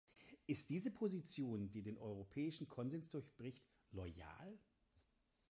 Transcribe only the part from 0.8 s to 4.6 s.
Position, die den europäischen Konsens durchbricht, loyal?